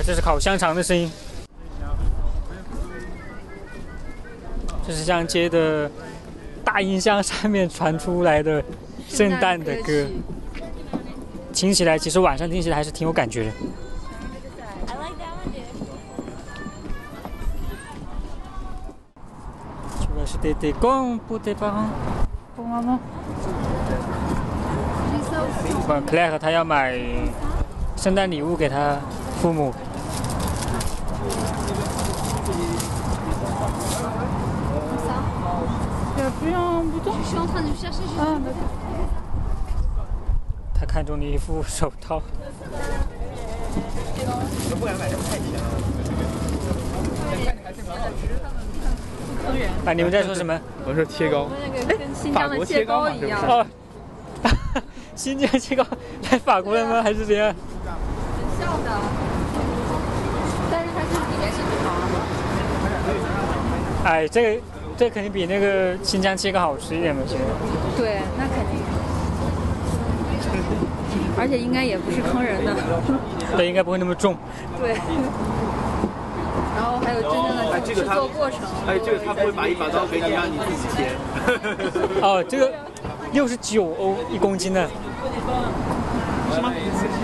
[0.00, 1.12] 啊，这是烤香肠的声音。
[4.86, 5.90] 这是像街的
[6.64, 8.64] 大音箱上面传出来的
[9.06, 10.06] 圣诞的歌，
[11.52, 13.52] 听起来其实晚上听起来还是挺有感觉的。
[20.00, 21.90] 这个是得得公不得帮。
[22.56, 22.98] Pour maman.
[25.86, 26.98] 不，Claire 他要买
[27.96, 28.96] 圣诞礼物给他
[29.42, 29.74] 父母。
[37.60, 38.64] D'accord.
[40.74, 42.22] 他看中了一副手套。
[49.84, 50.58] 啊，你们在说什么？
[50.86, 53.66] 我说贴糕，那个跟新疆的切糕一样，哦，
[55.14, 55.84] 新疆切糕
[56.30, 57.02] 来法国了吗？
[57.02, 57.54] 还是怎样？
[58.58, 58.90] 像的。
[60.70, 61.90] 但是它是里面是糖。
[64.04, 64.62] 哎，这个
[65.00, 67.40] 这肯定比那个新疆切糕好吃一点嘛，其实。
[67.96, 68.76] 对，那肯定。
[71.40, 72.76] 而且应该也不是坑人的。
[73.56, 74.36] 对，应该不会那么重。
[74.78, 74.90] 对。
[76.76, 78.60] 然后还有真正的制作过程。
[78.86, 81.08] 哎，这个他不会把一把刀给你，让你自己切。
[82.20, 82.70] 哦，这个
[83.32, 84.86] 六十九欧一公斤的，
[86.52, 86.72] 是吗？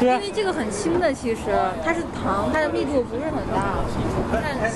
[0.01, 1.43] 对啊因，为这个很轻的，其实
[1.85, 3.79] 它是糖，它的密度不是很大，
[4.33, 4.69] 但它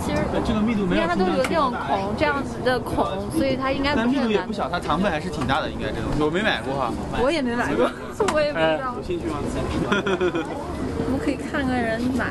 [0.00, 6.10] 其实这个密度没有因为它都有这种孔这样子的孔，所以它应该但密不是很难度也不小，它糖分还是挺大的，应该这种。
[6.20, 6.92] 我没买过哈。
[7.22, 7.90] 我也没买过，
[8.34, 8.94] 我也不知道。
[8.98, 9.38] 有兴趣吗？
[11.22, 12.26] 可以看看人买，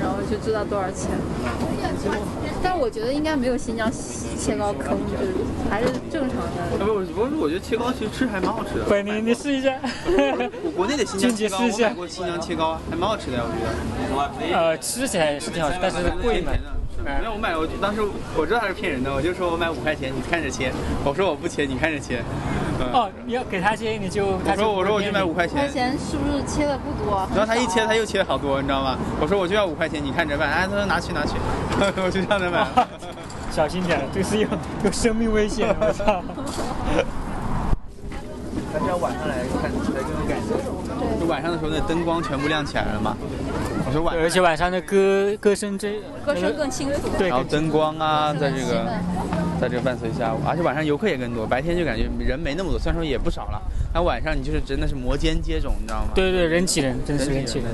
[0.00, 1.10] 然后就知道多少钱。
[2.62, 3.90] 但我觉得应该没有新疆
[4.38, 5.32] 切糕坑，就是
[5.70, 6.84] 还是正常的。
[6.84, 8.84] 不是，不是，我觉得切糕其实吃还蛮好吃的。
[8.84, 9.74] 不，你你试一下。
[10.62, 13.48] 我国内的新疆切糕，试一下我买过新疆切糕，还蛮好吃的，我
[14.38, 14.58] 觉得。
[14.58, 16.52] 呃，吃起来是挺好吃，但是贵嘛。
[17.04, 18.00] 没有，我买，我当时
[18.36, 20.72] 我知道他是骗人的，我就说我买五块钱，你看着切。
[21.04, 22.22] 我说我不切，你看着切。
[22.80, 27.26] 嗯，哦，你要给他切，你就我说我说我就买五块钱五块钱，是不是切的不多？
[27.34, 28.96] 然后他一切他又切好多，你知道吗？
[29.20, 30.50] 我说我就要五块钱，你看着办。
[30.50, 31.34] 哎，他说拿去拿去，
[32.04, 32.88] 我就让他买了。
[33.52, 34.48] 小心点，这是有
[34.84, 36.22] 有生命危险，我操！
[38.72, 41.20] 但是要晚上来看才更有感觉。
[41.20, 43.14] 就晚上的时候，那灯光全部亮起来了嘛。
[43.86, 45.92] 我说晚，而且晚上的歌歌声真
[46.24, 47.00] 歌声更清楚。
[47.18, 48.88] 对然后灯光啊，在这个
[49.62, 53.62] 在这个伴随下，而且晚上游客也更多，白天就感觉人没那么多，虽然说也不少了，
[53.94, 56.08] 但晚上你就是真的是摩肩接踵，你知道吗？
[56.16, 57.68] 对对，人挤人，真的是人挤人。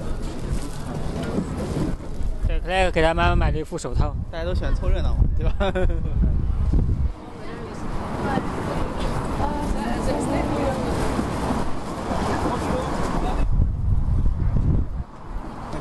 [2.46, 4.14] 对，克莱尔给他妈妈买了一副手套。
[4.30, 5.54] 大家都喜欢凑热闹嘛，对吧？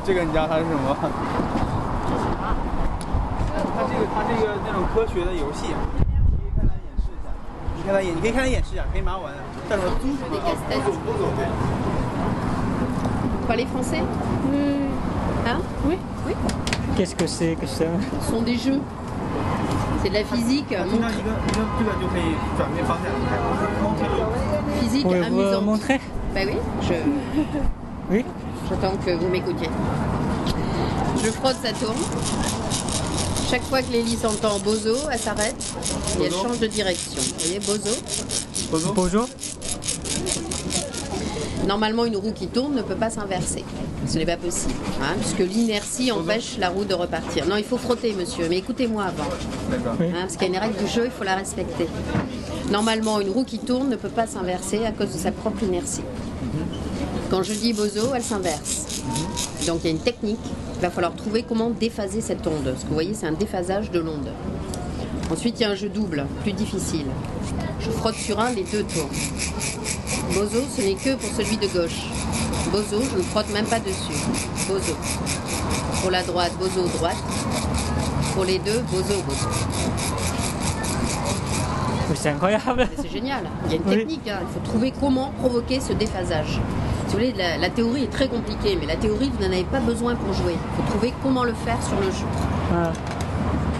[0.06, 0.96] 这个你知道它是什么吗？
[3.76, 5.66] 它这个它这个那种科学的游戏，
[7.88, 8.20] 看它演示一下。
[8.20, 9.38] 你看它演，你可以看它演示一下，可以马上玩的。
[9.68, 9.90] 叫什么？
[10.00, 10.36] 猪猪的
[10.84, 11.40] 猪猪猪对。
[13.48, 14.02] Parlez français
[15.46, 15.96] Hein Oui,
[16.26, 16.34] oui.
[16.96, 17.86] Qu'est-ce que c'est que ça
[18.20, 18.80] Ce sont des jeux.
[20.02, 23.32] C'est de la physique, 听到一个一个这个就可以转变方向，你看。
[24.80, 25.64] physique Pouvez-vous amusante.
[25.64, 25.98] montrer
[26.34, 26.94] Bah oui, je,
[28.10, 28.24] Oui.
[28.68, 29.70] j'attends que vous m'écoutiez.
[31.22, 31.96] Je frotte, ça tourne.
[33.50, 35.56] Chaque fois que l'hélice entend bozo, elle s'arrête
[36.20, 37.22] et elle change de direction.
[37.22, 38.92] Vous voyez, bozo.
[38.94, 39.26] Bonjour.
[41.66, 43.64] Normalement, une roue qui tourne ne peut pas s'inverser.
[44.06, 47.46] Ce n'est pas possible, hein, puisque l'inertie empêche la roue de repartir.
[47.46, 49.28] Non, il faut frotter, monsieur, mais écoutez-moi avant.
[49.70, 49.94] D'accord.
[50.00, 51.88] Hein, parce qu'il y a une règle du jeu, il faut la respecter.
[52.70, 56.02] Normalement, une roue qui tourne ne peut pas s'inverser à cause de sa propre inertie.
[57.30, 59.02] Quand je dis bozo, elle s'inverse.
[59.66, 60.38] Donc il y a une technique.
[60.78, 62.64] Il va falloir trouver comment déphaser cette onde.
[62.64, 64.28] Parce que vous voyez, c'est un déphasage de l'onde.
[65.30, 67.06] Ensuite, il y a un jeu double, plus difficile.
[67.80, 69.08] Je frotte sur un, les deux tournent.
[70.34, 72.06] Bozo, ce n'est que pour celui de gauche.
[72.72, 74.24] Bozo, je ne frotte même pas dessus.
[74.68, 74.94] Bozo.
[76.00, 77.16] Pour la droite, bozo, droite.
[78.34, 79.48] Pour les deux, bozo, bozo.
[82.14, 82.88] C'est incroyable.
[83.00, 83.44] C'est génial.
[83.66, 83.96] Il y a une Oui.
[83.98, 84.28] technique.
[84.28, 84.38] hein.
[84.42, 86.58] Il faut trouver comment provoquer ce déphasage.
[87.08, 89.64] Si vous voulez, la, la théorie est très compliquée, mais la théorie, vous n'en avez
[89.64, 90.52] pas besoin pour jouer.
[90.52, 92.26] Il faut trouver comment le faire sur le jeu.
[92.70, 92.92] Ah.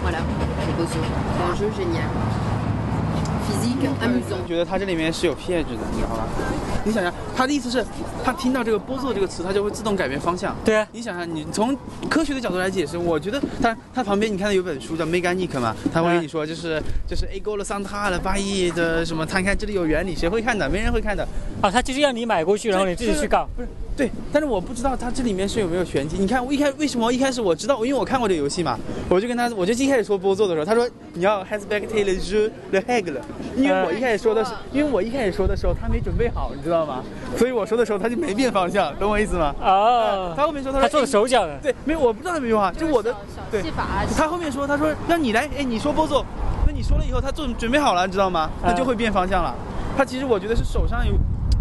[0.01, 0.17] Voilà,
[0.65, 0.97] c'est Bozo.
[0.97, 2.05] C'est un jeu génial.
[3.87, 4.47] Amusant.
[4.47, 6.27] 觉得它这里面是有骗子的，你知道吧？
[6.85, 7.85] 你想想，他的意思是，
[8.23, 10.55] 他听到这个“波作”这个词，他就会自动改变方向。
[10.63, 11.77] 对啊你想想，你从
[12.09, 20.67] 科学的角度来解释，我觉得他他旁边你看到有本书叫《Mechanic》嘛，他会跟你说，就是就是 A 勾了桑塔了八亿的什么，他看这里有原理，谁会看的？
[20.69, 21.27] 没人会看的。
[21.61, 23.47] 啊，他就是要你买过去，然后你自己去搞。
[23.55, 23.67] 不是
[23.99, 26.15] 对，但是我不知道它这里面是有没有玄机。
[26.17, 33.19] 你看，我一开为什么一开始我知道，因为我看过这个游戏嘛，我就跟他，我就一开始说波作的时候，他说你要 has back t a l e the hag 了，
[33.57, 37.03] 因为我一开始说的是，因为我一开始说的时候他没准备好，你知道吗？
[37.35, 39.53] 所以我说的时候他就没变方向，懂我意思吗？
[39.59, 41.59] 哦，他后面说他说他做的手脚的。
[41.61, 43.13] 对，没有，我不知道他没用啊，就我的
[43.51, 43.61] 对
[44.15, 46.25] 他后面说，他说让你来，哎，你说波作，
[46.65, 48.49] 那你说了以后，他做准备好了，你知道吗？
[48.63, 49.53] 他就会变方向了。
[49.97, 51.11] 他其实我觉得是手上有，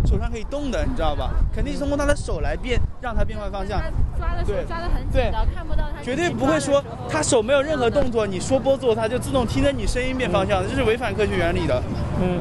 [0.07, 1.31] 手上可以动的，你知道吧？
[1.55, 3.81] 肯定是通过他的手来变，让他变换方向。
[4.19, 6.03] 抓的抓的很紧对的，看不到他。
[6.03, 11.83] 绝对不会说他手没有任何动作，你说波做，他就自动听着你声音变方向，这是违反科学原理的。
[12.21, 12.41] 嗯，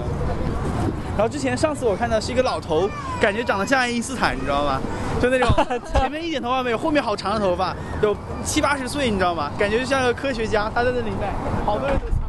[1.17, 2.89] 然后之前上次我看到是一个老头，
[3.19, 4.79] 感觉长得像爱因斯坦，你知道吗？
[5.21, 5.49] 就那种
[5.93, 9.51] 前面一点头发没有，后面好长的头发，有七八十岁，你知道吗？
[9.57, 11.33] 感觉就像个科学家，他在那里卖，
[11.65, 12.23] 好多人都相信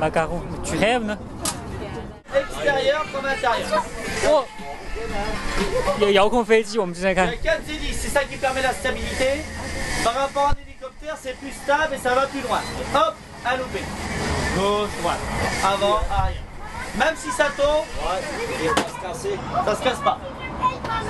[0.00, 0.06] 他。
[0.06, 0.40] macaron.
[0.64, 1.16] Tu rêves 呢？
[2.40, 3.84] extérieur comme intérieur.
[4.28, 4.44] Oh
[5.98, 7.32] Il y a Yaokon Feiji, on me dit 4
[7.68, 9.44] hélices, c'est ça qui permet la stabilité.
[10.04, 12.60] Par rapport à un hélicoptère, c'est plus stable et ça va plus loin.
[12.94, 13.14] Hop,
[13.44, 13.82] à louper.
[14.56, 15.18] Gauche, droite,
[15.64, 16.42] avant, arrière.
[16.98, 18.74] Même si ça tombe, ouais,
[19.64, 20.18] ça se casse pas.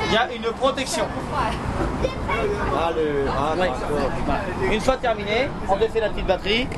[0.07, 1.05] Il y a une protection.
[2.77, 2.91] Ah,
[3.29, 3.55] ah,
[4.71, 6.69] une fois terminé, on défait la petite batterie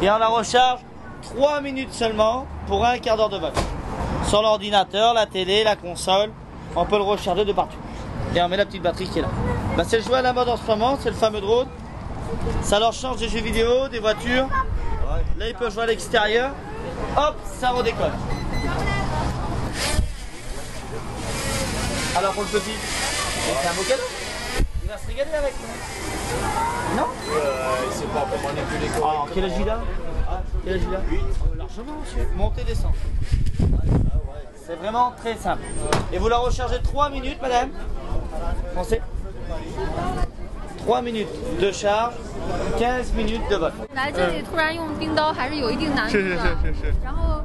[0.00, 0.80] et on la recharge
[1.22, 3.52] 3 minutes seulement pour un quart d'heure de vol.
[4.28, 6.30] Sur l'ordinateur, la télé, la console,
[6.76, 7.76] on peut le recharger de partout.
[8.34, 9.28] Et on met la petite batterie qui est là.
[9.76, 11.68] Bah, c'est le jouet à la mode en ce moment, c'est le fameux drone.
[12.62, 14.48] Ça leur change des jeux vidéo, des voitures.
[15.38, 16.50] Là, ils peuvent jouer à l'extérieur.
[17.16, 18.12] Hop, ça redécolle.
[22.16, 24.02] Alors pour le petit, c'est un beau cadeau.
[24.84, 25.54] Il va se régaler avec.
[26.96, 27.06] Non
[27.92, 29.80] C'est pas pour manipuler Ah, quel âge il a
[30.64, 32.28] Quel âge il a Oh, Largement, monsieur.
[32.36, 32.94] Montez, descendre.
[34.66, 35.60] C'est vraiment très simple.
[36.12, 37.68] Et vous la rechargez 3 minutes, madame
[38.74, 39.00] Français
[40.86, 41.28] 3 minutes
[41.60, 42.14] de charge,
[42.78, 43.72] 15 minutes de vol.
[43.94, 47.42] 来这里突然用冰刀还是有一定难度的，是是是是是然后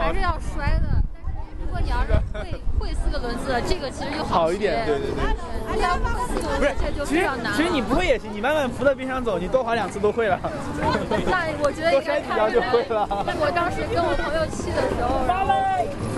[0.00, 0.88] 还是要摔的。
[0.90, 7.56] 但是如果你要是会会四个轮子，这个其实就好一学点对对对人家不会四个轮子，这就其实非常难了。
[7.56, 10.38] 其实你不会也行，你慢慢扶在边上走，你多滑两次都会了。
[11.26, 12.62] 那我觉得应该看人。
[13.40, 15.22] 我当时跟我朋友骑的时候，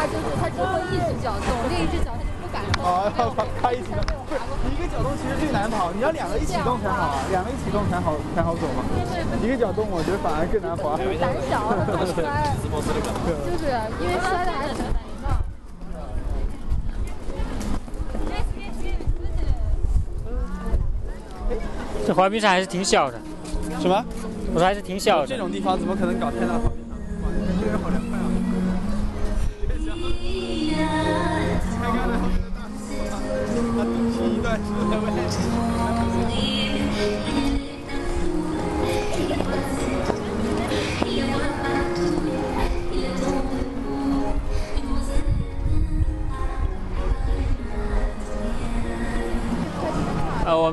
[0.00, 2.80] 他就是他只会一只脚动，另一只脚他就不敢动。
[2.80, 3.28] 哦，他
[3.60, 8.80] 他一起动，不是一个脚动其实最难跑，你要两个一起动才好啊，两个一起动才好才好走嘛。
[9.44, 10.96] 一个脚动我觉得反而更难滑。
[10.96, 12.16] 胆小，怕摔，
[13.44, 13.68] 就是
[14.00, 15.36] 因为摔的还挺难的。
[22.06, 23.20] 这滑冰场还是挺小的，
[23.78, 24.02] 什么？
[24.54, 25.26] 我说还是挺小的。
[25.26, 26.54] 这种地方怎么可能搞太大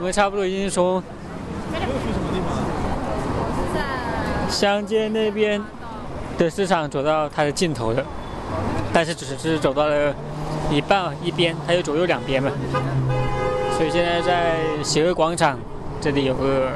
[0.08, 1.04] 们差不多已经从
[4.50, 5.62] 乡间那边
[6.38, 8.02] 的市场走到它的尽头了，
[8.94, 10.16] 但是只是走到了
[10.72, 12.50] 一半一边，还有左右两边嘛。
[13.76, 15.60] 所以现在在协和广场
[16.00, 16.70] 这里有个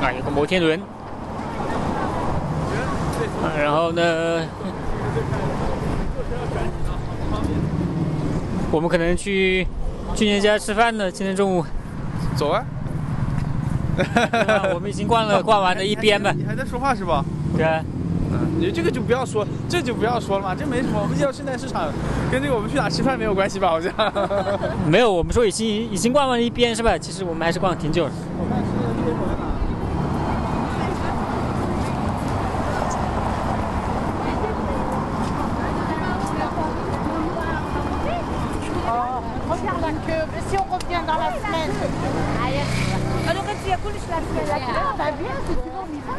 [0.00, 0.80] 啊有个摩天轮，
[3.58, 4.46] 然后呢，
[8.70, 9.66] 我们可能去
[10.14, 11.62] 去人家吃饭呢，今天中午。
[12.36, 12.64] 走啊！
[14.74, 16.32] 我们已经逛了逛完了一边了。
[16.32, 17.24] 你还在说话是吧？
[17.56, 17.84] 对啊，
[18.58, 20.98] 你这个就不要说，这就不要说了嘛，这没什么。
[21.02, 21.88] 我们叫圣诞市场，
[22.30, 23.68] 跟这个我们去哪吃饭没有关系吧？
[23.68, 23.92] 好像。
[24.86, 26.96] 没有，我们说已经已经逛完了一边是吧？
[26.96, 28.12] 其实我们还是逛了挺久的。
[40.06, 40.16] que
[40.48, 41.70] si on revient dans la semaine?
[42.40, 43.70] Ah, Alors, si
[44.10, 44.46] la semaine.
[44.98, 46.12] Bah bien, si tu veux, on y va.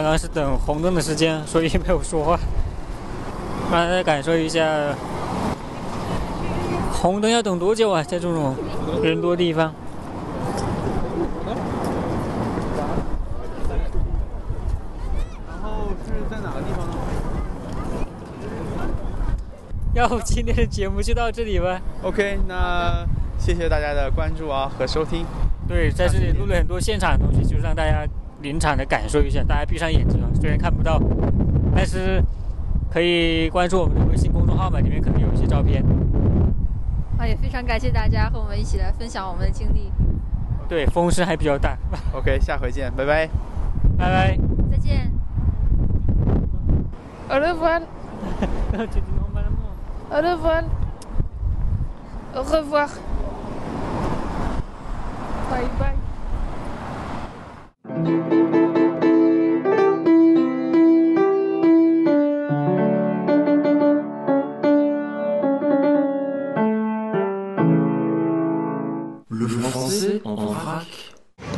[0.00, 2.38] 刚刚是等红灯的时间，所以没有说话。
[3.70, 4.66] 让 大家感受一下
[6.90, 8.02] 红灯要等多久啊？
[8.02, 8.56] 在这种
[9.02, 9.74] 人多地方。
[15.46, 16.88] 然后是在哪个地方？
[19.92, 21.78] 要不今天的节目就到这里吧。
[22.02, 23.04] OK，那
[23.38, 25.26] 谢谢大家的关注啊和收听。
[25.68, 28.06] 对，在这里录了很多现场的东西，就是让大家
[28.42, 29.42] 临场的感受一下。
[29.42, 31.00] 大家闭上眼睛啊，虽然看不到，
[31.74, 32.22] 但是
[32.90, 35.84] 可以关注我们的微信公众号嘛，里面可能有一些照片。
[37.18, 39.92] 啊，也非常感谢大家和我们一起来分享我们的经历。
[40.68, 41.76] 对，风声还比较大。
[42.12, 43.28] OK，下回见，拜拜。
[43.98, 44.38] 拜拜。
[44.70, 45.10] 再见。
[47.28, 47.82] Au revoir.
[50.10, 50.64] Au revoir.
[52.34, 52.88] Au revoir.
[55.50, 56.09] Bye bye.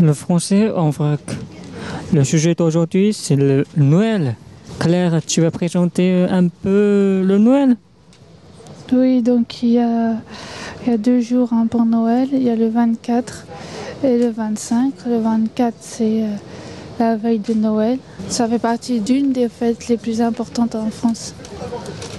[0.03, 1.21] Le français en vrac.
[2.13, 4.35] Le sujet d'aujourd'hui, c'est le Noël.
[4.81, 7.77] Claire, tu vas présenter un peu le Noël?
[8.93, 10.17] Oui, donc il y a,
[10.85, 12.29] il y a deux jours hein, pour Noël.
[12.33, 13.47] Il y a le 24
[14.03, 14.93] et le 25.
[15.07, 16.35] Le 24, c'est euh,
[16.99, 18.01] la veille de Noël.
[18.29, 21.33] Ça fait partie d'une des fêtes les plus importantes en France,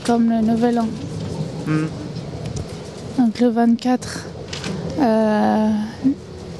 [0.05, 0.88] comme le Nouvel An.
[3.17, 4.25] Donc le 24,
[4.99, 5.69] euh,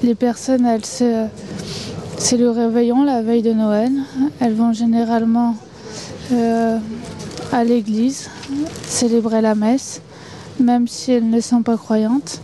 [0.04, 3.92] les personnes, c'est le réveillon la veille de Noël.
[4.42, 5.56] Elles vont généralement
[6.34, 6.78] euh,
[7.52, 8.30] à l'église
[8.86, 10.02] célébrer la messe,
[10.60, 12.42] même si elles ne sont pas croyantes.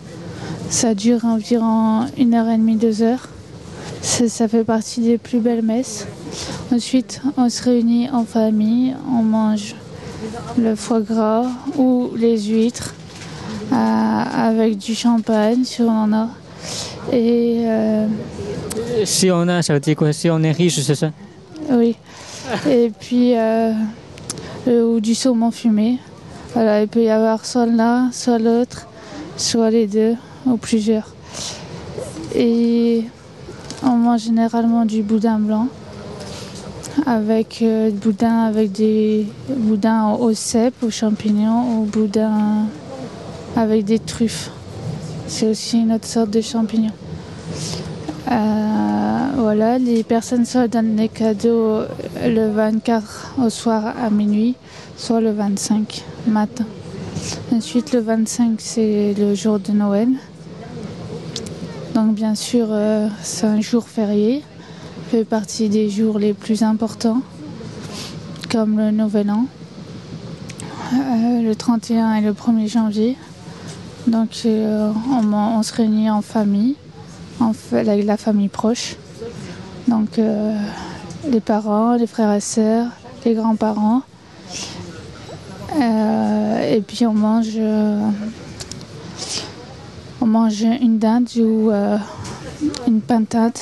[0.70, 3.28] Ça dure environ une heure et demie, deux heures.
[4.01, 6.07] Ça, ça fait partie des plus belles messes.
[6.72, 9.76] Ensuite, on se réunit en famille, on mange
[10.57, 11.45] le foie gras
[11.78, 12.93] ou les huîtres
[13.74, 16.30] euh, avec du champagne si on en a.
[17.12, 18.08] Et euh,
[19.06, 20.14] Si on a, ça veut dire quoi?
[20.14, 21.12] Si on est riche, c'est ça?
[21.72, 21.95] Oui.
[22.68, 23.72] Et puis euh,
[24.68, 26.00] euh, ou du saumon fumé.
[26.54, 28.88] Voilà, il peut y avoir soit l'un, soit l'autre,
[29.38, 31.14] soit les deux ou plusieurs.
[32.36, 33.04] Et
[33.84, 35.68] on mange généralement du boudin blanc
[37.06, 42.66] avec euh, boudin avec des boudins au cèpe, aux champignons ou boudin
[43.56, 44.52] avec des truffes.
[45.30, 46.91] C'est aussi une autre sorte de champignon.
[48.32, 51.84] Euh, voilà, les personnes soit donnent des cadeaux
[52.25, 54.55] le 24 au soir à minuit,
[54.97, 56.65] soit le 25 matin.
[57.53, 60.09] Ensuite, le 25, c'est le jour de Noël.
[61.93, 64.43] Donc, bien sûr, euh, c'est un jour férié,
[65.11, 67.21] fait partie des jours les plus importants,
[68.51, 69.45] comme le Nouvel An,
[70.93, 73.15] euh, le 31 et le 1er janvier.
[74.08, 76.76] Donc, euh, on, se réunit en famille,
[77.39, 78.95] en avec la famille proche.
[79.88, 80.58] Donc, euh,
[81.30, 82.88] les parents, les frères et sœurs,
[83.26, 84.02] les grands-parents.
[85.80, 87.60] Euh, et puis, on mange,
[90.22, 91.72] on mange une dinde ou
[92.88, 93.60] une pintade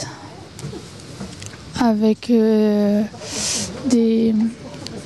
[1.79, 2.31] avec
[3.89, 4.33] des,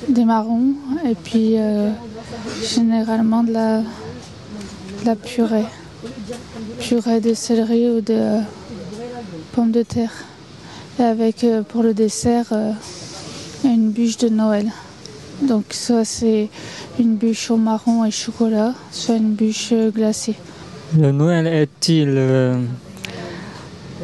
[0.08, 0.74] des marrons
[1.04, 1.56] et puis
[2.62, 3.82] généralement de la,
[5.02, 5.64] de la purée.
[6.80, 8.40] Purée de céleri ou de euh,
[9.52, 10.12] pommes de terre.
[10.98, 12.72] Et avec euh, pour le dessert euh,
[13.64, 14.66] une bûche de Noël.
[15.42, 16.48] Donc soit c'est
[16.98, 20.36] une bûche au marron et chocolat, soit une bûche glacée.
[20.96, 22.14] Le Noël est-il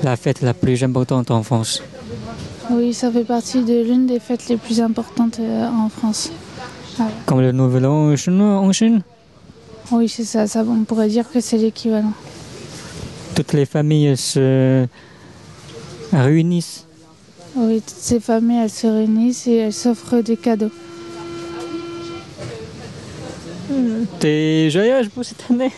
[0.02, 1.82] la fête la plus importante en France?
[2.70, 6.30] Oui, ça fait partie de l'une des fêtes les plus importantes en France.
[6.96, 7.12] Voilà.
[7.26, 9.02] Comme le Nouvel An en Chine?
[9.90, 12.12] Oui, c'est ça, ça, on pourrait dire que c'est l'équivalent.
[13.34, 14.86] Toutes les familles se
[16.12, 16.84] réunissent.
[17.56, 20.70] Oui, toutes ces familles, elles se réunissent et elles s'offrent des cadeaux.
[24.18, 25.72] T'es joyeuse pour cette année?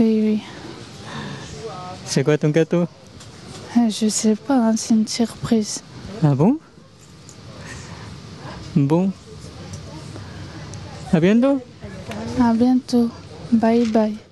[0.00, 0.40] Oui, oui.
[2.04, 2.86] C'est quoi ton gâteau
[3.76, 5.82] Euh, Je sais pas, hein, c'est une surprise.
[6.22, 6.58] Ah bon?
[8.76, 9.10] Bon.
[11.12, 11.60] À bientôt.
[12.40, 13.10] À bientôt.
[13.52, 14.27] Bye bye.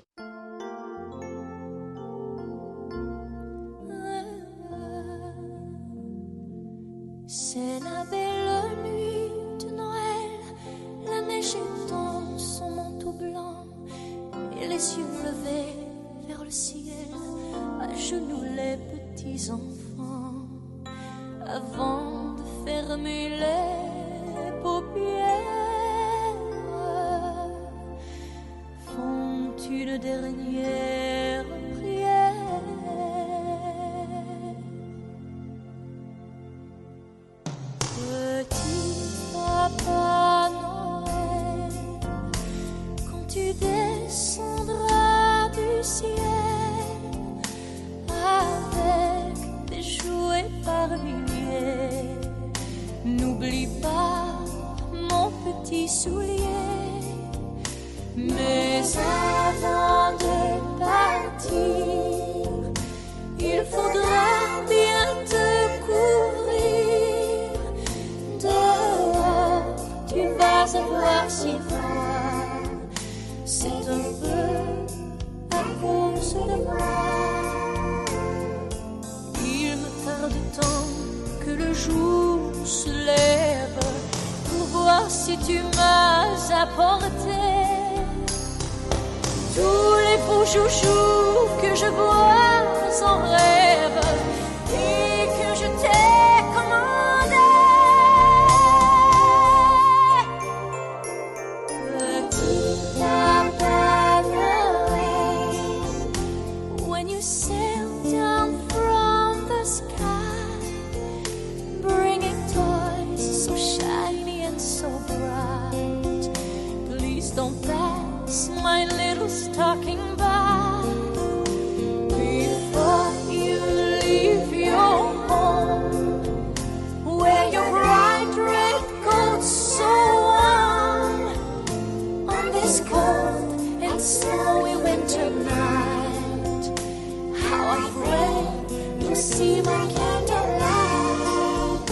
[137.87, 141.91] afraid to see my candlelight.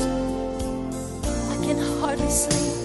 [1.54, 2.76] I can hardly sleep,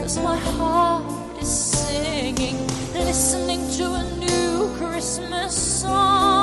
[0.00, 1.04] cause my heart
[1.42, 2.58] is singing,
[2.94, 6.41] listening to a new Christmas song.